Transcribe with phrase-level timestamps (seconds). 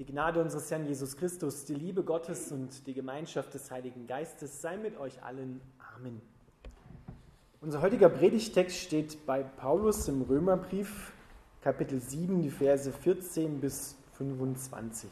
[0.00, 4.62] Die Gnade unseres Herrn Jesus Christus, die Liebe Gottes und die Gemeinschaft des Heiligen Geistes
[4.62, 5.60] sei mit euch allen.
[5.94, 6.22] Amen.
[7.60, 11.12] Unser heutiger Predigtext steht bei Paulus im Römerbrief,
[11.60, 15.10] Kapitel 7, die Verse 14 bis 25.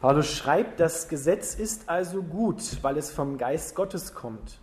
[0.00, 4.60] Paulus schreibt, das Gesetz ist also gut, weil es vom Geist Gottes kommt.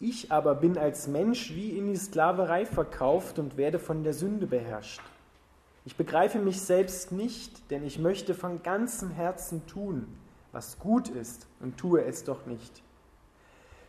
[0.00, 4.46] Ich aber bin als Mensch wie in die Sklaverei verkauft und werde von der Sünde
[4.46, 5.00] beherrscht.
[5.84, 10.06] Ich begreife mich selbst nicht, denn ich möchte von ganzem Herzen tun,
[10.52, 12.82] was gut ist, und tue es doch nicht.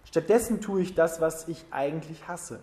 [0.06, 2.60] Stattdessen tue ich das, was ich eigentlich hasse.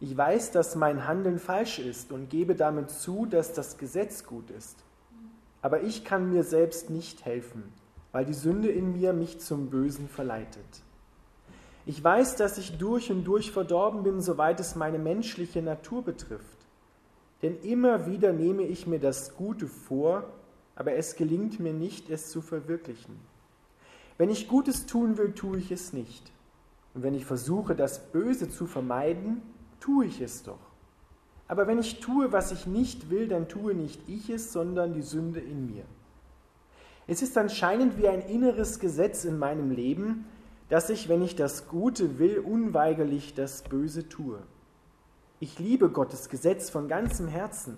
[0.00, 4.50] Ich weiß, dass mein Handeln falsch ist und gebe damit zu, dass das Gesetz gut
[4.50, 4.76] ist.
[5.62, 7.72] Aber ich kann mir selbst nicht helfen,
[8.10, 10.82] weil die Sünde in mir mich zum Bösen verleitet.
[11.86, 16.58] Ich weiß, dass ich durch und durch verdorben bin, soweit es meine menschliche Natur betrifft.
[17.42, 20.24] Denn immer wieder nehme ich mir das Gute vor,
[20.74, 23.16] aber es gelingt mir nicht, es zu verwirklichen.
[24.18, 26.32] Wenn ich Gutes tun will, tue ich es nicht.
[26.94, 29.42] Und wenn ich versuche, das Böse zu vermeiden,
[29.78, 30.58] tue ich es doch.
[31.46, 35.02] Aber wenn ich tue, was ich nicht will, dann tue nicht ich es, sondern die
[35.02, 35.84] Sünde in mir.
[37.06, 40.24] Es ist anscheinend wie ein inneres Gesetz in meinem Leben,
[40.68, 44.42] dass ich, wenn ich das Gute will, unweigerlich das Böse tue.
[45.38, 47.76] Ich liebe Gottes Gesetz von ganzem Herzen,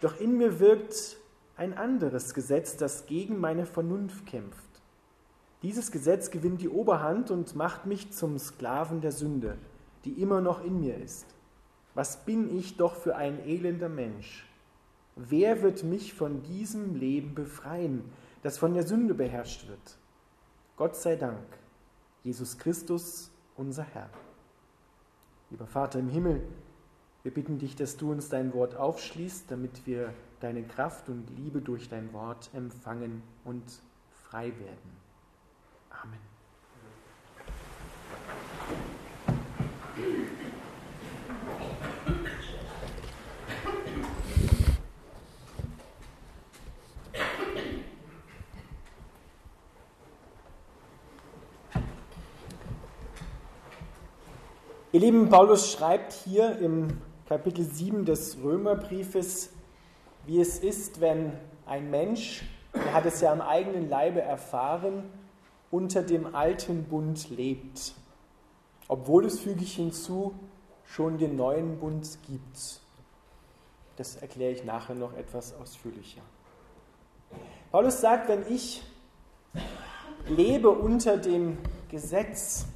[0.00, 1.16] doch in mir wirkt
[1.56, 4.58] ein anderes Gesetz, das gegen meine Vernunft kämpft.
[5.62, 9.56] Dieses Gesetz gewinnt die Oberhand und macht mich zum Sklaven der Sünde,
[10.04, 11.26] die immer noch in mir ist.
[11.94, 14.46] Was bin ich doch für ein elender Mensch?
[15.16, 18.04] Wer wird mich von diesem Leben befreien,
[18.42, 19.96] das von der Sünde beherrscht wird?
[20.76, 21.38] Gott sei Dank
[22.24, 24.08] Jesus Christus, unser Herr.
[25.50, 26.42] Lieber Vater im Himmel,
[27.22, 31.60] wir bitten dich, dass du uns dein Wort aufschließt, damit wir deine Kraft und Liebe
[31.60, 33.62] durch dein Wort empfangen und
[34.10, 34.96] frei werden.
[35.90, 36.33] Amen.
[54.94, 59.50] Ihr Lieben, Paulus schreibt hier im Kapitel 7 des Römerbriefes,
[60.24, 61.32] wie es ist, wenn
[61.66, 65.10] ein Mensch, er hat es ja am eigenen Leibe erfahren,
[65.72, 67.96] unter dem alten Bund lebt.
[68.86, 70.32] Obwohl es, füge ich hinzu,
[70.84, 72.80] schon den neuen Bund gibt.
[73.96, 76.22] Das erkläre ich nachher noch etwas ausführlicher.
[77.72, 78.80] Paulus sagt, wenn ich
[80.28, 81.58] lebe unter dem
[81.90, 82.66] Gesetz,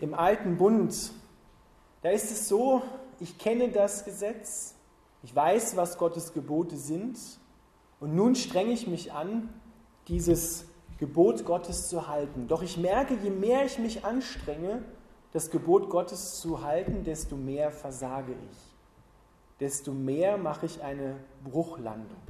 [0.00, 1.12] im alten Bund,
[2.02, 2.82] da ist es so,
[3.20, 4.74] ich kenne das Gesetz,
[5.22, 7.18] ich weiß, was Gottes Gebote sind
[8.00, 9.48] und nun strenge ich mich an,
[10.08, 10.66] dieses
[10.98, 12.46] Gebot Gottes zu halten.
[12.48, 14.82] Doch ich merke, je mehr ich mich anstrenge,
[15.32, 18.58] das Gebot Gottes zu halten, desto mehr versage ich.
[19.60, 22.20] Desto mehr mache ich eine Bruchlandung.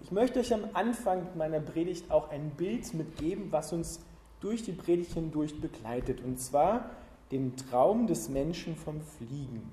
[0.00, 4.00] Ich möchte euch am Anfang meiner Predigt auch ein Bild mitgeben, was uns
[4.46, 6.22] durch die Predigt hindurch begleitet.
[6.22, 6.90] Und zwar
[7.32, 9.72] den Traum des Menschen vom Fliegen.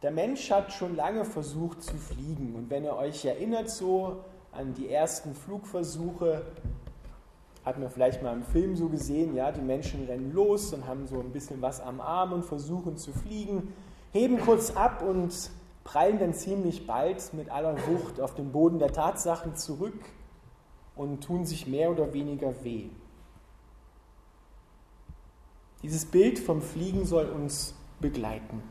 [0.00, 2.54] Der Mensch hat schon lange versucht zu fliegen.
[2.54, 6.46] Und wenn ihr euch erinnert so an die ersten Flugversuche,
[7.62, 11.06] hat man vielleicht mal im Film so gesehen, ja, die Menschen rennen los und haben
[11.06, 13.74] so ein bisschen was am Arm und versuchen zu fliegen,
[14.12, 15.50] heben kurz ab und
[15.84, 20.00] prallen dann ziemlich bald mit aller Wucht auf den Boden der Tatsachen zurück
[20.96, 22.88] und tun sich mehr oder weniger weh.
[25.82, 28.62] Dieses Bild vom Fliegen soll uns begleiten.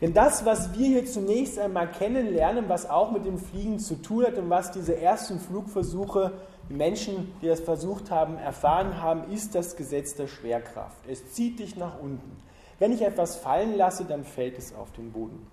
[0.00, 4.26] Denn das, was wir hier zunächst einmal kennenlernen, was auch mit dem Fliegen zu tun
[4.26, 6.32] hat und was diese ersten Flugversuche,
[6.68, 10.98] die Menschen, die das versucht haben, erfahren haben, ist das Gesetz der Schwerkraft.
[11.08, 12.36] Es zieht dich nach unten.
[12.78, 15.46] Wenn ich etwas fallen lasse, dann fällt es auf den Boden.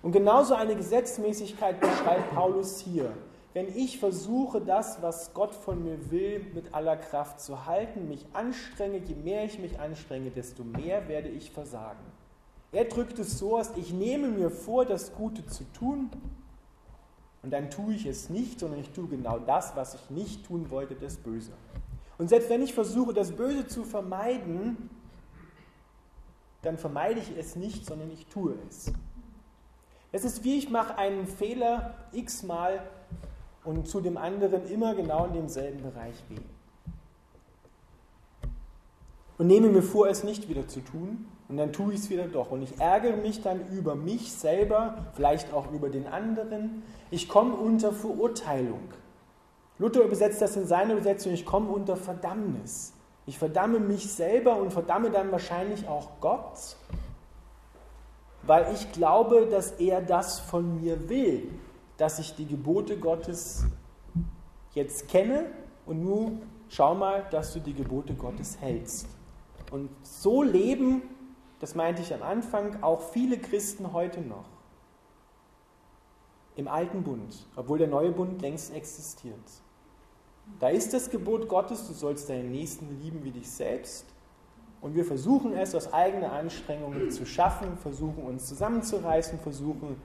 [0.00, 3.12] Und genauso eine Gesetzmäßigkeit beschreibt Paulus hier
[3.54, 8.26] wenn ich versuche, das, was Gott von mir will, mit aller Kraft zu halten, mich
[8.32, 12.04] anstrenge, je mehr ich mich anstrenge, desto mehr werde ich versagen.
[12.72, 16.10] Er drückt es so aus, ich nehme mir vor, das Gute zu tun,
[17.44, 20.70] und dann tue ich es nicht, sondern ich tue genau das, was ich nicht tun
[20.70, 21.52] wollte, das Böse.
[22.16, 24.88] Und selbst wenn ich versuche, das Böse zu vermeiden,
[26.62, 28.90] dann vermeide ich es nicht, sondern ich tue es.
[30.10, 32.80] Es ist wie ich mache einen Fehler x-mal
[33.64, 36.40] und zu dem anderen immer genau in demselben Bereich weh.
[39.38, 42.26] und nehme mir vor, es nicht wieder zu tun und dann tue ich es wieder
[42.26, 42.50] doch.
[42.50, 46.82] Und ich ärgere mich dann über mich selber, vielleicht auch über den anderen.
[47.10, 48.80] Ich komme unter Verurteilung.
[49.78, 52.92] Luther übersetzt das in seiner Übersetzung, ich komme unter Verdammnis.
[53.26, 56.76] Ich verdamme mich selber und verdamme dann wahrscheinlich auch Gott,
[58.42, 61.50] weil ich glaube, dass er das von mir will,
[61.96, 63.64] dass ich die Gebote Gottes
[64.74, 65.46] jetzt kenne
[65.86, 69.08] und nun schau mal, dass du die Gebote Gottes hältst.
[69.70, 71.02] Und so leben,
[71.60, 74.48] das meinte ich am Anfang, auch viele Christen heute noch.
[76.56, 79.34] Im alten Bund, obwohl der neue Bund längst existiert.
[80.60, 84.06] Da ist das Gebot Gottes, du sollst deinen Nächsten lieben wie dich selbst.
[84.80, 89.96] Und wir versuchen es aus eigener Anstrengung zu schaffen, versuchen uns zusammenzureißen, versuchen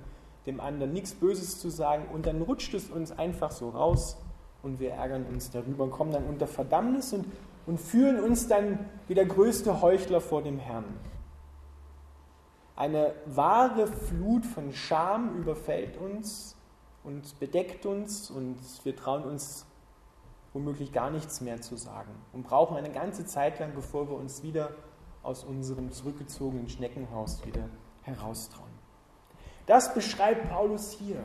[0.49, 4.17] dem anderen nichts Böses zu sagen und dann rutscht es uns einfach so raus
[4.63, 7.25] und wir ärgern uns darüber und kommen dann unter Verdammnis und,
[7.67, 10.85] und fühlen uns dann wie der größte Heuchler vor dem Herrn.
[12.75, 16.55] Eine wahre Flut von Scham überfällt uns
[17.03, 19.67] und bedeckt uns und wir trauen uns
[20.53, 24.41] womöglich gar nichts mehr zu sagen und brauchen eine ganze Zeit lang, bevor wir uns
[24.41, 24.71] wieder
[25.21, 27.69] aus unserem zurückgezogenen Schneckenhaus wieder
[28.01, 28.68] heraustrauen.
[29.69, 31.23] Das beschreibt Paulus hier.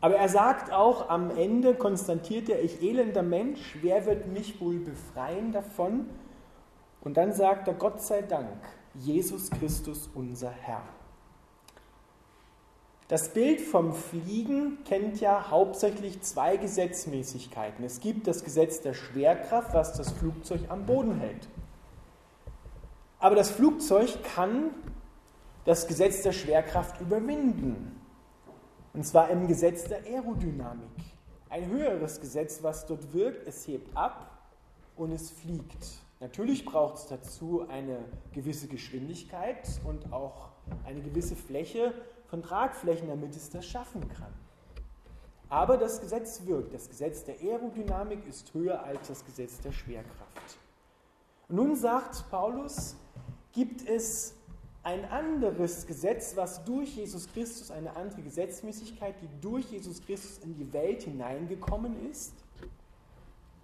[0.00, 4.80] Aber er sagt auch am Ende, konstatiert er, ich elender Mensch, wer wird mich wohl
[4.80, 6.10] befreien davon?
[7.02, 8.58] Und dann sagt er, Gott sei Dank,
[8.94, 10.82] Jesus Christus unser Herr.
[13.06, 17.84] Das Bild vom Fliegen kennt ja hauptsächlich zwei Gesetzmäßigkeiten.
[17.84, 21.46] Es gibt das Gesetz der Schwerkraft, was das Flugzeug am Boden hält.
[23.20, 24.72] Aber das Flugzeug kann
[25.66, 28.00] das Gesetz der Schwerkraft überwinden.
[28.94, 30.88] Und zwar im Gesetz der Aerodynamik.
[31.50, 34.48] Ein höheres Gesetz, was dort wirkt, es hebt ab
[34.96, 36.00] und es fliegt.
[36.20, 37.98] Natürlich braucht es dazu eine
[38.32, 40.48] gewisse Geschwindigkeit und auch
[40.86, 41.92] eine gewisse Fläche,
[42.28, 44.32] von Tragflächen, damit es das schaffen kann.
[45.48, 46.74] Aber das Gesetz wirkt.
[46.74, 50.58] Das Gesetz der Aerodynamik ist höher als das Gesetz der Schwerkraft.
[51.48, 52.96] Und nun sagt Paulus,
[53.52, 54.34] gibt es
[54.86, 60.54] ein anderes Gesetz, was durch Jesus Christus, eine andere Gesetzmäßigkeit, die durch Jesus Christus in
[60.54, 62.32] die Welt hineingekommen ist,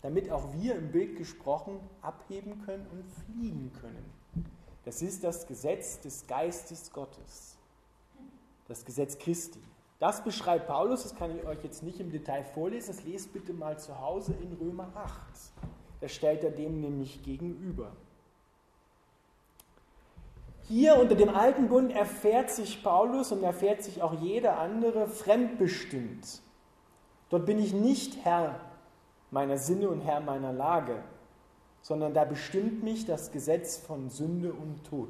[0.02, 4.04] damit auch wir im Bild gesprochen abheben können und fliegen können.
[4.84, 7.56] Das ist das Gesetz des Geistes Gottes
[8.72, 9.60] das Gesetz Christi.
[9.98, 13.52] Das beschreibt Paulus, das kann ich euch jetzt nicht im Detail vorlesen, das lest bitte
[13.52, 15.12] mal zu Hause in Römer 8.
[16.00, 17.92] Da stellt er dem nämlich gegenüber.
[20.68, 26.40] Hier unter dem alten Bund erfährt sich Paulus und erfährt sich auch jeder andere fremdbestimmt.
[27.30, 28.60] Dort bin ich nicht Herr
[29.30, 31.02] meiner Sinne und Herr meiner Lage,
[31.80, 35.08] sondern da bestimmt mich das Gesetz von Sünde und Tod.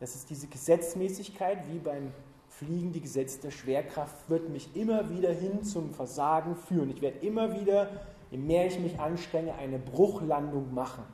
[0.00, 2.12] Das ist diese Gesetzmäßigkeit wie beim
[2.48, 6.90] Fliegen, die Gesetze der Schwerkraft, wird mich immer wieder hin zum Versagen führen.
[6.90, 7.88] Ich werde immer wieder,
[8.30, 11.04] je mehr ich mich anstrenge, eine Bruchlandung machen.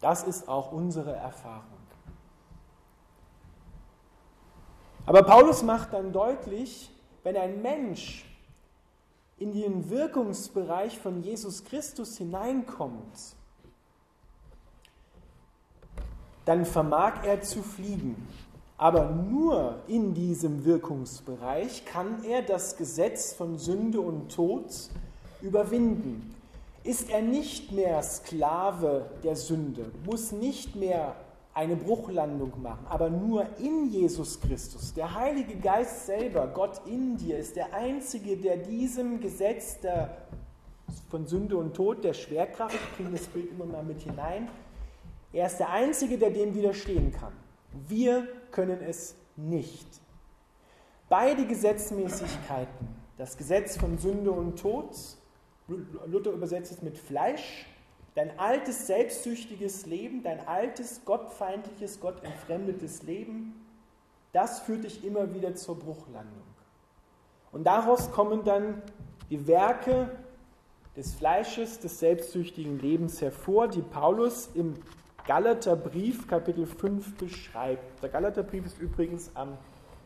[0.00, 1.71] Das ist auch unsere Erfahrung.
[5.04, 6.90] Aber Paulus macht dann deutlich,
[7.22, 8.24] wenn ein Mensch
[9.38, 13.36] in den Wirkungsbereich von Jesus Christus hineinkommt,
[16.44, 18.28] dann vermag er zu fliegen.
[18.78, 24.66] Aber nur in diesem Wirkungsbereich kann er das Gesetz von Sünde und Tod
[25.40, 26.34] überwinden.
[26.84, 31.14] Ist er nicht mehr Sklave der Sünde, muss nicht mehr
[31.54, 34.94] eine Bruchlandung machen, aber nur in Jesus Christus.
[34.94, 40.16] Der Heilige Geist selber, Gott in dir, ist der Einzige, der diesem Gesetz der,
[41.10, 44.48] von Sünde und Tod, der Schwerkraft, ich bringe das Bild immer mal mit hinein,
[45.32, 47.32] er ist der Einzige, der dem widerstehen kann.
[47.88, 49.86] Wir können es nicht.
[51.08, 54.94] Beide Gesetzmäßigkeiten, das Gesetz von Sünde und Tod,
[56.06, 57.66] Luther übersetzt es mit Fleisch,
[58.14, 63.66] dein altes selbstsüchtiges Leben, dein altes gottfeindliches, gottentfremdetes Leben,
[64.32, 66.42] das führt dich immer wieder zur Bruchlandung.
[67.52, 68.82] Und daraus kommen dann
[69.30, 70.10] die Werke
[70.96, 74.74] des Fleisches, des selbstsüchtigen Lebens hervor, die Paulus im
[75.26, 78.02] Galaterbrief Kapitel 5 beschreibt.
[78.02, 79.56] Der Galaterbrief ist übrigens am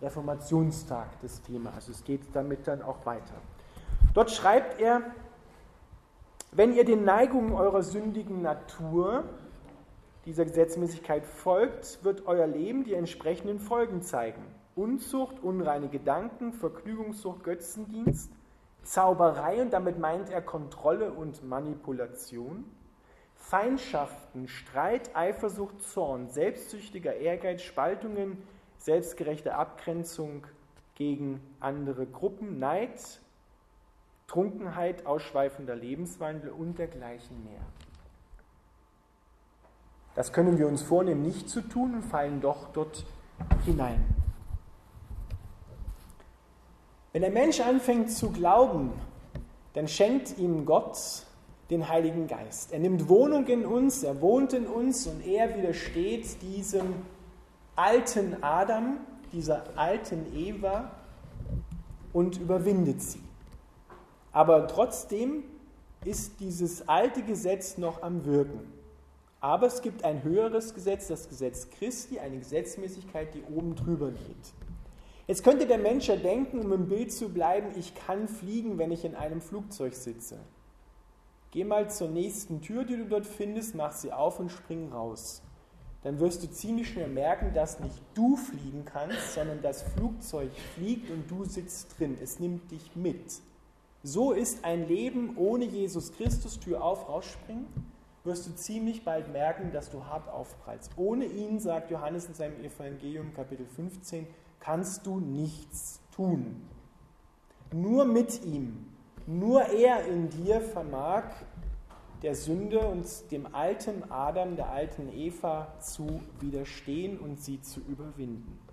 [0.02, 3.34] Reformationstag das Thema, also es geht damit dann auch weiter.
[4.12, 5.02] Dort schreibt er,
[6.52, 9.24] wenn ihr den Neigungen eurer sündigen Natur,
[10.24, 14.42] dieser Gesetzmäßigkeit folgt, wird euer Leben die entsprechenden Folgen zeigen.
[14.74, 18.32] Unzucht, unreine Gedanken, Vergnügungssucht, Götzendienst,
[18.82, 22.64] Zauberei und damit meint er Kontrolle und Manipulation,
[23.34, 28.42] Feindschaften, Streit, Eifersucht, Zorn, selbstsüchtiger Ehrgeiz, Spaltungen,
[28.78, 30.46] selbstgerechte Abgrenzung
[30.94, 33.20] gegen andere Gruppen, Neid,
[34.26, 37.60] Trunkenheit, ausschweifender Lebenswandel und dergleichen mehr.
[40.14, 43.04] Das können wir uns vornehmen, nicht zu tun und fallen doch dort
[43.64, 44.04] hinein.
[47.12, 48.92] Wenn der Mensch anfängt zu glauben,
[49.74, 50.98] dann schenkt ihm Gott
[51.70, 52.72] den Heiligen Geist.
[52.72, 56.94] Er nimmt Wohnung in uns, er wohnt in uns und er widersteht diesem
[57.74, 58.98] alten Adam,
[59.32, 60.90] dieser alten Eva
[62.12, 63.25] und überwindet sie.
[64.36, 65.44] Aber trotzdem
[66.04, 68.70] ist dieses alte Gesetz noch am Wirken.
[69.40, 74.52] Aber es gibt ein höheres Gesetz, das Gesetz Christi, eine Gesetzmäßigkeit, die oben drüber geht.
[75.26, 78.92] Jetzt könnte der Mensch ja denken, um im Bild zu bleiben, ich kann fliegen, wenn
[78.92, 80.36] ich in einem Flugzeug sitze.
[81.50, 85.40] Geh mal zur nächsten Tür, die du dort findest, mach sie auf und spring raus.
[86.02, 91.10] Dann wirst du ziemlich schnell merken, dass nicht du fliegen kannst, sondern das Flugzeug fliegt
[91.10, 92.18] und du sitzt drin.
[92.22, 93.40] Es nimmt dich mit.
[94.06, 97.66] So ist ein Leben ohne Jesus Christus, Tür auf, rausspringen
[98.22, 100.92] wirst du ziemlich bald merken, dass du hart aufprallst.
[100.96, 104.28] Ohne ihn, sagt Johannes in seinem Evangelium Kapitel 15,
[104.60, 106.62] kannst du nichts tun.
[107.72, 108.86] Nur mit ihm,
[109.26, 111.24] nur er in dir vermag
[112.22, 118.65] der Sünde und dem alten Adam, der alten Eva zu widerstehen und sie zu überwinden.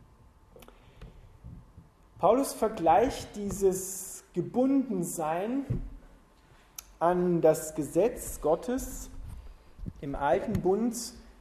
[2.23, 5.65] Paulus vergleicht dieses Gebundensein
[6.97, 9.09] an das Gesetz Gottes
[9.99, 10.95] im alten Bund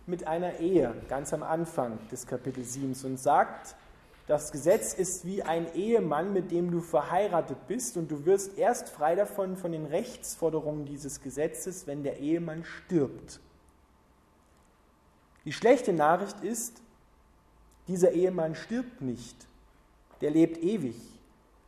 [0.08, 3.76] mit einer Ehe, ganz am Anfang des Kapitel 7 und sagt,
[4.26, 8.88] das Gesetz ist wie ein Ehemann, mit dem du verheiratet bist und du wirst erst
[8.88, 13.38] frei davon von den Rechtsforderungen dieses Gesetzes, wenn der Ehemann stirbt.
[15.44, 16.82] Die schlechte Nachricht ist,
[17.86, 19.46] dieser Ehemann stirbt nicht,
[20.22, 20.96] der lebt ewig,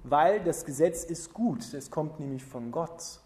[0.04, 3.20] weil das Gesetz ist gut, es kommt nämlich von Gott.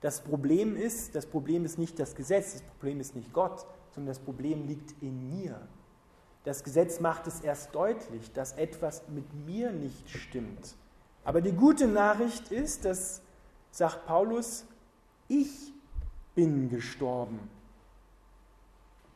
[0.00, 4.08] Das Problem ist, das Problem ist nicht das Gesetz, das Problem ist nicht Gott, sondern
[4.08, 5.60] das Problem liegt in mir.
[6.44, 10.76] Das Gesetz macht es erst deutlich, dass etwas mit mir nicht stimmt.
[11.24, 13.22] Aber die gute Nachricht ist, dass,
[13.70, 14.64] sagt Paulus,
[15.28, 15.72] ich
[16.34, 17.38] bin gestorben.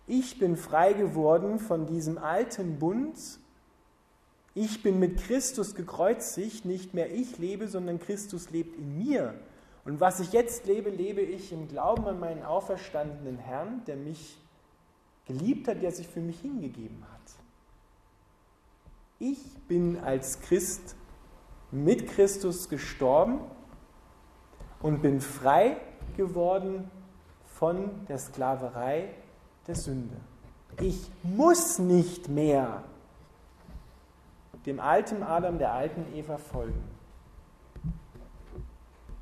[0.06, 3.16] Ich bin frei geworden von diesem alten Bund.
[4.54, 6.64] Ich bin mit Christus gekreuzigt.
[6.64, 9.34] Nicht mehr ich lebe, sondern Christus lebt in mir.
[9.84, 14.38] Und was ich jetzt lebe, lebe ich im Glauben an meinen auferstandenen Herrn, der mich
[15.26, 17.20] geliebt hat, der sich für mich hingegeben hat.
[19.18, 20.96] Ich bin als Christ
[21.70, 23.40] mit Christus gestorben
[24.80, 25.76] und bin frei
[26.16, 26.90] geworden
[27.44, 29.14] von der Sklaverei
[29.66, 30.16] der Sünde.
[30.80, 32.84] Ich muss nicht mehr
[34.66, 36.82] dem alten Adam, der alten Eva folgen.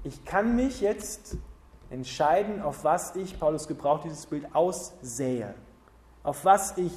[0.02, 1.36] Ich kann mich jetzt
[1.90, 5.54] entscheiden, auf was ich, Paulus gebraucht dieses Bild, aussähe,
[6.22, 6.92] auf was ich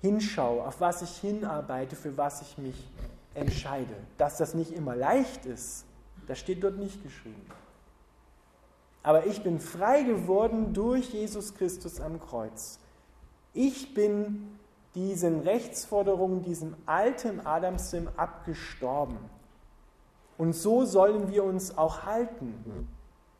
[0.00, 2.90] hinschaue, auf was ich hinarbeite, für was ich mich
[3.34, 3.94] entscheide.
[4.18, 5.84] Dass das nicht immer leicht ist,
[6.26, 7.46] das steht dort nicht geschrieben.
[9.02, 12.78] Aber ich bin frei geworden durch Jesus Christus am Kreuz.
[13.52, 14.58] Ich bin
[14.94, 19.18] diesen Rechtsforderungen, diesem alten Adamsim abgestorben.
[20.38, 22.88] Und so sollen wir uns auch halten.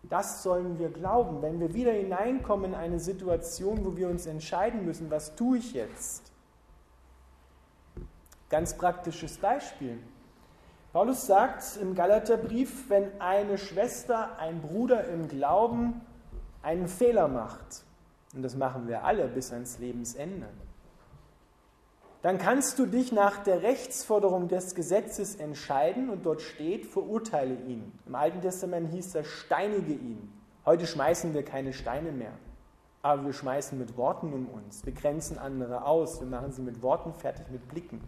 [0.04, 1.42] Das sollen wir glauben.
[1.42, 5.73] Wenn wir wieder hineinkommen in eine Situation, wo wir uns entscheiden müssen, was tue ich
[5.75, 6.32] jetzt?
[8.49, 9.99] Ganz praktisches Beispiel.
[10.92, 16.02] Paulus sagt im Galaterbrief, wenn eine Schwester, ein Bruder im Glauben
[16.62, 17.85] einen Fehler macht,
[18.35, 20.49] und das machen wir alle bis ans Lebensende,
[22.23, 27.93] dann kannst du dich nach der Rechtsforderung des Gesetzes entscheiden und dort steht, verurteile ihn.
[28.07, 30.33] Im Alten Testament hieß das, steinige ihn.
[30.64, 32.33] Heute schmeißen wir keine Steine mehr,
[33.02, 34.87] aber wir schmeißen mit Worten um uns.
[34.87, 38.00] Wir grenzen andere aus, wir machen sie mit Worten fertig, mit Blicken.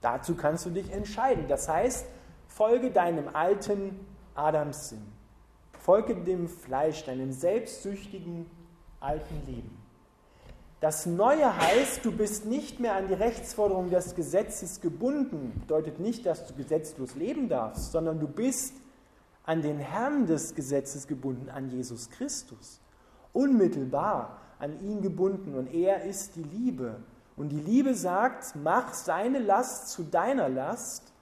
[0.00, 1.46] Dazu kannst du dich entscheiden.
[1.46, 2.06] Das heißt,
[2.48, 5.02] folge deinem alten Adamssinn.
[5.78, 8.50] Folge dem Fleisch, deinem selbstsüchtigen
[8.98, 9.79] alten Leben.
[10.80, 15.52] Das Neue heißt, du bist nicht mehr an die Rechtsforderung des Gesetzes gebunden.
[15.60, 18.74] Bedeutet nicht, dass du gesetzlos leben darfst, sondern du bist
[19.44, 22.80] an den Herrn des Gesetzes gebunden, an Jesus Christus.
[23.34, 26.96] Unmittelbar an ihn gebunden und er ist die Liebe.
[27.36, 31.12] Und die Liebe sagt, mach seine Last zu deiner Last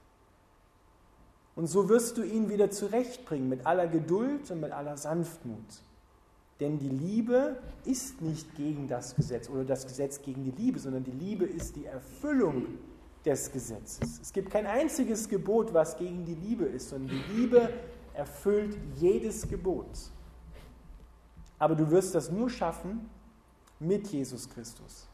[1.58, 5.82] und so wirst du ihn wieder zurechtbringen mit aller Geduld und mit aller Sanftmut.
[6.60, 11.04] Denn die Liebe ist nicht gegen das Gesetz oder das Gesetz gegen die Liebe, sondern
[11.04, 12.66] die Liebe ist die Erfüllung
[13.24, 14.20] des Gesetzes.
[14.20, 17.72] Es gibt kein einziges Gebot, was gegen die Liebe ist, sondern die Liebe
[18.14, 19.86] erfüllt jedes Gebot.
[21.58, 23.08] Aber du wirst das nur schaffen
[23.80, 25.08] mit Jesus Christus,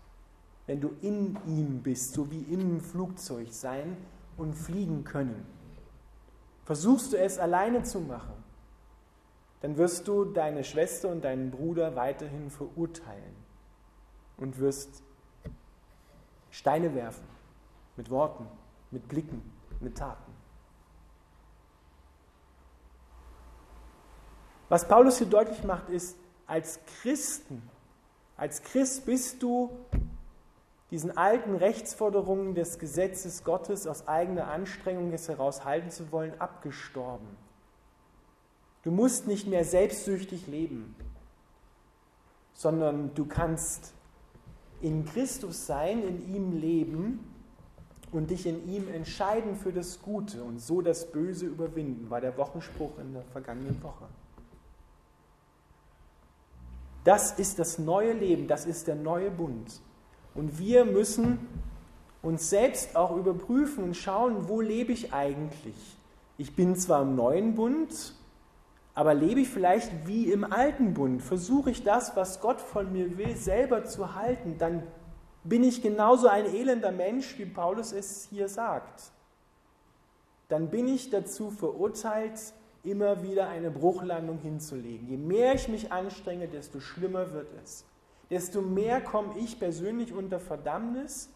[0.66, 3.96] wenn du in ihm bist, so wie im Flugzeug sein
[4.36, 5.44] und fliegen können.
[6.64, 8.32] Versuchst du es alleine zu machen,
[9.64, 13.34] dann wirst du deine Schwester und deinen Bruder weiterhin verurteilen
[14.36, 15.02] und wirst
[16.50, 17.26] Steine werfen
[17.96, 18.46] mit Worten,
[18.90, 19.40] mit Blicken,
[19.80, 20.34] mit Taten.
[24.68, 27.62] Was Paulus hier deutlich macht, ist, als Christen,
[28.36, 29.74] als Christ bist du
[30.90, 37.43] diesen alten Rechtsforderungen des Gesetzes Gottes aus eigener Anstrengung es heraushalten zu wollen, abgestorben.
[38.84, 40.94] Du musst nicht mehr selbstsüchtig leben,
[42.52, 43.94] sondern du kannst
[44.82, 47.18] in Christus sein, in ihm leben
[48.12, 52.36] und dich in ihm entscheiden für das Gute und so das Böse überwinden, war der
[52.36, 54.04] Wochenspruch in der vergangenen Woche.
[57.04, 59.80] Das ist das neue Leben, das ist der neue Bund.
[60.34, 61.38] Und wir müssen
[62.22, 65.96] uns selbst auch überprüfen und schauen, wo lebe ich eigentlich?
[66.36, 68.14] Ich bin zwar im neuen Bund,
[68.94, 71.20] aber lebe ich vielleicht wie im alten Bund?
[71.20, 74.56] Versuche ich das, was Gott von mir will, selber zu halten?
[74.58, 74.84] Dann
[75.42, 79.02] bin ich genauso ein elender Mensch, wie Paulus es hier sagt.
[80.48, 82.38] Dann bin ich dazu verurteilt,
[82.84, 85.08] immer wieder eine Bruchlandung hinzulegen.
[85.08, 87.84] Je mehr ich mich anstrenge, desto schlimmer wird es.
[88.30, 91.30] Desto mehr komme ich persönlich unter Verdammnis.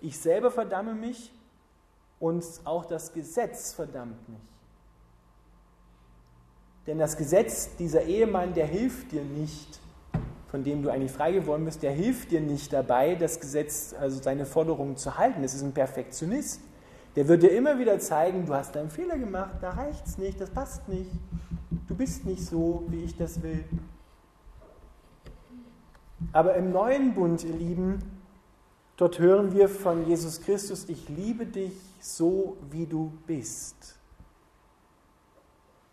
[0.00, 1.32] Ich selber verdamme mich
[2.20, 4.57] und auch das Gesetz verdammt mich.
[6.88, 9.78] Denn das Gesetz, dieser Ehemann, der hilft dir nicht,
[10.50, 14.22] von dem du eigentlich frei geworden bist, der hilft dir nicht dabei, das Gesetz, also
[14.22, 15.42] seine Forderungen zu halten.
[15.42, 16.62] Das ist ein Perfektionist.
[17.14, 20.40] Der wird dir immer wieder zeigen, du hast einen Fehler gemacht, da reicht es nicht,
[20.40, 21.10] das passt nicht.
[21.88, 23.64] Du bist nicht so, wie ich das will.
[26.32, 27.98] Aber im neuen Bund, ihr Lieben,
[28.96, 33.97] dort hören wir von Jesus Christus, ich liebe dich so, wie du bist.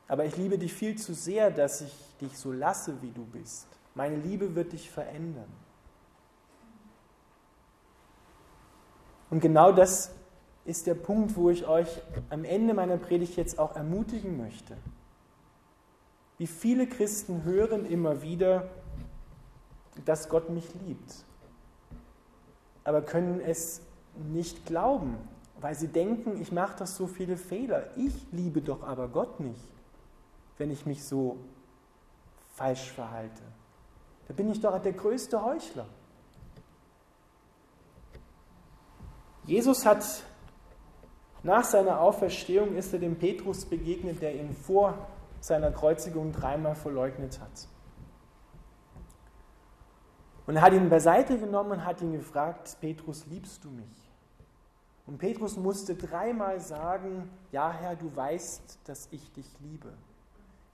[0.08, 3.68] Aber ich liebe dich viel zu sehr, dass ich dich so lasse, wie du bist.
[3.96, 5.52] Meine Liebe wird dich verändern.
[9.30, 10.12] Und genau das
[10.66, 14.78] ist der Punkt, wo ich euch am Ende meiner Predigt jetzt auch ermutigen möchte.
[16.38, 18.70] Wie viele Christen hören immer wieder,
[20.04, 21.24] dass Gott mich liebt,
[22.84, 23.82] aber können es
[24.16, 25.18] nicht glauben,
[25.62, 27.96] weil sie denken, ich mache doch so viele Fehler.
[27.96, 29.64] Ich liebe doch aber Gott nicht,
[30.58, 31.38] wenn ich mich so
[32.54, 33.44] falsch verhalte.
[34.28, 35.86] Da bin ich doch der größte Heuchler.
[39.44, 40.04] Jesus hat
[41.44, 44.98] nach seiner Auferstehung ist er dem Petrus begegnet, der ihn vor
[45.40, 47.68] seiner Kreuzigung dreimal verleugnet hat.
[50.48, 54.10] Und er hat ihn beiseite genommen und hat ihn gefragt, Petrus, liebst du mich?
[55.06, 59.94] Und Petrus musste dreimal sagen, ja Herr, du weißt, dass ich dich liebe.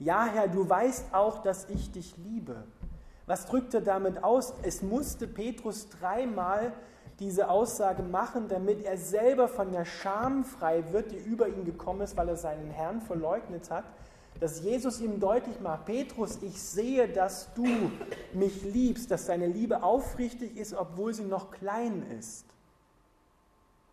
[0.04, 2.64] Ja Herr, du weißt auch, dass ich dich liebe.
[3.28, 4.52] Was drückt er damit aus?
[4.64, 6.74] Es musste Petrus dreimal
[7.20, 12.02] diese Aussage machen, damit er selber von der Scham frei wird, die über ihn gekommen
[12.02, 13.84] ist, weil er seinen Herrn verleugnet hat,
[14.40, 17.92] dass Jesus ihm deutlich macht, Petrus, ich sehe, dass du
[18.34, 22.46] mich liebst, dass deine Liebe aufrichtig ist, obwohl sie noch klein ist.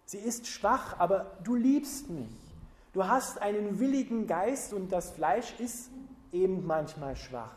[0.07, 2.31] Sie ist schwach, aber du liebst mich.
[2.95, 5.91] Du hast einen willigen Geist und das Fleisch ist
[6.33, 7.57] eben manchmal schwach.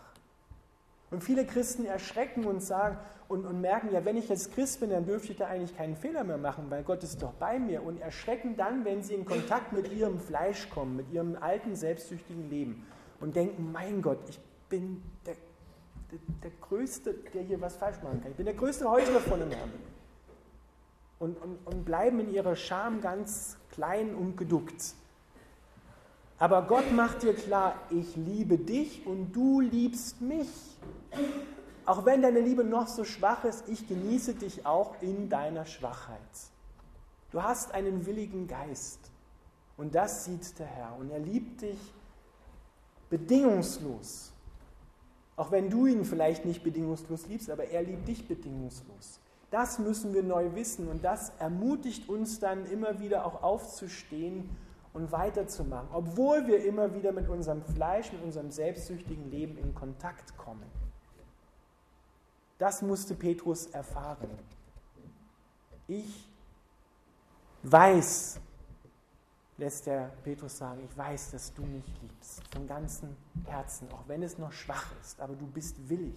[1.10, 2.98] Und viele Christen erschrecken und sagen,
[3.32, 5.96] und, und merken, ja, wenn ich jetzt Christ bin, dann dürfte ich da eigentlich keinen
[5.96, 7.82] Fehler mehr machen, weil Gott ist doch bei mir.
[7.82, 12.50] Und erschrecken dann, wenn sie in Kontakt mit ihrem Fleisch kommen, mit ihrem alten, selbstsüchtigen
[12.50, 12.86] Leben
[13.22, 15.36] und denken, mein Gott, ich bin der,
[16.12, 18.32] der, der Größte, der hier was falsch machen kann.
[18.32, 19.72] Ich bin der größte Heuchler von dem Herrn.
[21.20, 24.94] Und, und, und bleiben in ihrer Scham ganz klein und geduckt.
[26.42, 30.50] Aber Gott macht dir klar, ich liebe dich und du liebst mich.
[31.86, 36.18] Auch wenn deine Liebe noch so schwach ist, ich genieße dich auch in deiner Schwachheit.
[37.30, 39.12] Du hast einen willigen Geist
[39.78, 41.78] und das sieht der Herr und er liebt dich
[43.12, 44.32] bedingungslos.
[45.36, 49.20] Auch wenn du ihn vielleicht nicht bedingungslos liebst, aber er liebt dich bedingungslos.
[49.52, 54.50] Das müssen wir neu wissen und das ermutigt uns dann immer wieder auch aufzustehen
[54.94, 60.38] und weiterzumachen, obwohl wir immer wieder mit unserem Fleisch, mit unserem selbstsüchtigen Leben in Kontakt
[60.38, 60.70] kommen.
[62.58, 64.30] Das musste Petrus erfahren.
[65.88, 66.30] Ich
[67.64, 68.40] weiß,
[69.58, 74.24] lässt der Petrus sagen, ich weiß, dass du mich liebst, von ganzem Herzen, auch wenn
[74.24, 76.16] es noch schwach ist, aber du bist willig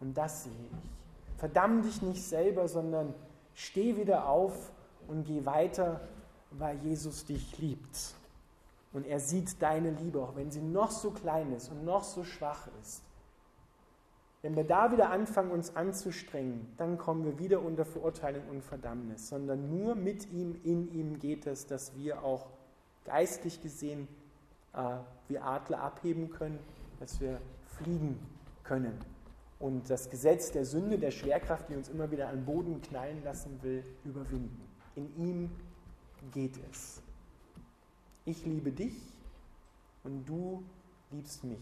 [0.00, 1.38] und das sehe ich.
[1.38, 3.14] Verdamm dich nicht selber, sondern
[3.54, 4.72] steh wieder auf
[5.08, 6.00] und geh weiter,
[6.58, 8.14] weil Jesus dich liebt.
[8.92, 12.22] Und er sieht deine Liebe, auch wenn sie noch so klein ist und noch so
[12.22, 13.02] schwach ist.
[14.42, 19.28] Wenn wir da wieder anfangen, uns anzustrengen, dann kommen wir wieder unter Verurteilung und Verdammnis,
[19.28, 22.46] sondern nur mit ihm, in ihm geht es, dass wir auch
[23.04, 24.06] geistlich gesehen
[24.74, 26.58] äh, wie Adler abheben können,
[27.00, 27.40] dass wir
[27.78, 28.18] fliegen
[28.64, 28.98] können.
[29.58, 33.24] Und das Gesetz der Sünde, der Schwerkraft, die uns immer wieder an den Boden knallen
[33.24, 34.60] lassen will, überwinden.
[34.94, 35.50] In ihm
[36.32, 37.00] geht es.
[38.24, 38.94] Ich liebe dich
[40.02, 40.62] und du
[41.10, 41.58] liebst mich.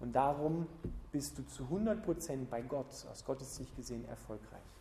[0.00, 0.66] Und darum
[1.10, 4.75] bist du zu 100% bei Gott, aus Gottes Sicht gesehen, erfolgreich.